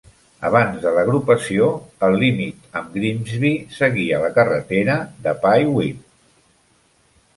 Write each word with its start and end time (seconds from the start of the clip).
Abans 0.47 0.77
de 0.85 0.93
l'agrupació, 0.93 1.67
el 2.07 2.17
límit 2.23 2.65
amb 2.81 2.97
Grimsby 2.97 3.53
seguia 3.75 4.23
la 4.25 4.33
carretera 4.39 4.97
de 5.27 5.35
Pyewipe. 5.45 6.07